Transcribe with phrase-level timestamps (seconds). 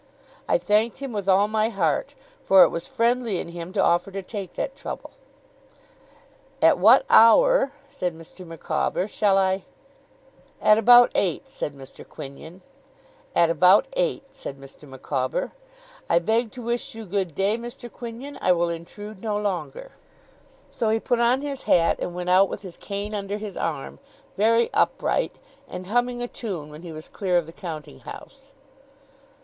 [0.47, 4.09] I thanked him with all my heart, for it was friendly in him to offer
[4.09, 5.11] to take that trouble.
[6.59, 8.43] 'At what hour,' said Mr.
[8.43, 9.63] Micawber, 'shall I'
[10.59, 12.03] 'At about eight,' said Mr.
[12.03, 12.61] Quinion.
[13.35, 14.89] 'At about eight,' said Mr.
[14.89, 15.51] Micawber.
[16.09, 17.87] 'I beg to wish you good day, Mr.
[17.87, 18.39] Quinion.
[18.41, 19.91] I will intrude no longer.'
[20.71, 23.99] So he put on his hat, and went out with his cane under his arm:
[24.35, 25.35] very upright,
[25.67, 28.51] and humming a tune when he was clear of the counting house.